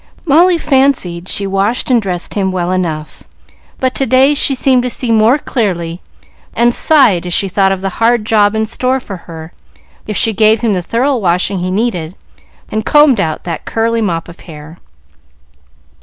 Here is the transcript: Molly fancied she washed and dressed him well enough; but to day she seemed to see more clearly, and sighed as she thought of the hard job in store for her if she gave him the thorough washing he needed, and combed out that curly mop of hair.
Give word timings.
Molly 0.25 0.57
fancied 0.57 1.29
she 1.29 1.45
washed 1.45 1.91
and 1.91 2.01
dressed 2.01 2.33
him 2.33 2.51
well 2.51 2.71
enough; 2.71 3.21
but 3.79 3.93
to 3.93 4.07
day 4.07 4.33
she 4.33 4.55
seemed 4.55 4.81
to 4.81 4.89
see 4.89 5.11
more 5.11 5.37
clearly, 5.37 6.01
and 6.55 6.73
sighed 6.73 7.27
as 7.27 7.35
she 7.35 7.47
thought 7.47 7.71
of 7.71 7.81
the 7.81 7.89
hard 8.01 8.25
job 8.25 8.55
in 8.55 8.65
store 8.65 8.99
for 8.99 9.17
her 9.17 9.53
if 10.07 10.17
she 10.17 10.33
gave 10.33 10.61
him 10.61 10.73
the 10.73 10.81
thorough 10.81 11.17
washing 11.17 11.59
he 11.59 11.69
needed, 11.69 12.15
and 12.67 12.83
combed 12.83 13.19
out 13.21 13.43
that 13.43 13.65
curly 13.65 14.01
mop 14.01 14.27
of 14.27 14.39
hair. 14.49 14.79